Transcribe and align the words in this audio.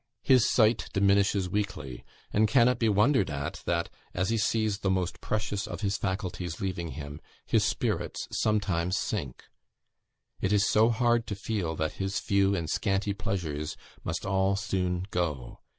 His 0.23 0.49
sight 0.49 0.87
diminishes 0.93 1.47
weekly; 1.47 2.03
and 2.33 2.47
can 2.47 2.67
it 2.67 2.79
be 2.79 2.89
wondered 2.89 3.29
at 3.29 3.61
that, 3.67 3.87
as 4.15 4.29
he 4.31 4.37
sees 4.39 4.79
the 4.79 4.89
most 4.89 5.21
precious 5.21 5.67
of 5.67 5.81
his 5.81 5.95
faculties 5.95 6.59
leaving 6.59 6.93
him, 6.93 7.21
his 7.45 7.63
spirits 7.63 8.27
sometimes 8.31 8.97
sink? 8.97 9.43
It 10.39 10.51
is 10.51 10.67
so 10.67 10.89
hard 10.89 11.27
to 11.27 11.35
feel 11.35 11.75
that 11.75 11.97
his 12.01 12.19
few 12.19 12.55
and 12.55 12.67
scanty 12.67 13.13
pleasures 13.13 13.77
must 14.03 14.25
all 14.25 14.55
soon 14.55 15.05
go. 15.11 15.59